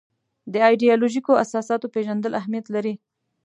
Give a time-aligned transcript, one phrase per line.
[0.53, 2.93] د ایدیالوژیکو اساساتو پېژندل اهمیت لري.